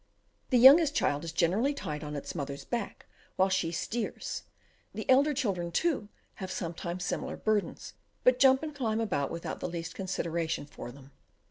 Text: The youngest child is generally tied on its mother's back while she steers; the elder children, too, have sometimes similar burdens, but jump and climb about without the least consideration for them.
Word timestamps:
The 0.49 0.57
youngest 0.57 0.95
child 0.95 1.23
is 1.23 1.31
generally 1.31 1.75
tied 1.75 2.03
on 2.03 2.15
its 2.15 2.33
mother's 2.33 2.65
back 2.65 3.05
while 3.35 3.49
she 3.49 3.71
steers; 3.71 4.41
the 4.95 5.07
elder 5.07 5.31
children, 5.31 5.71
too, 5.71 6.09
have 6.41 6.49
sometimes 6.51 7.05
similar 7.05 7.37
burdens, 7.37 7.93
but 8.23 8.39
jump 8.39 8.63
and 8.63 8.73
climb 8.73 8.99
about 8.99 9.29
without 9.29 9.59
the 9.59 9.69
least 9.69 9.93
consideration 9.93 10.65
for 10.65 10.91
them. 10.91 11.11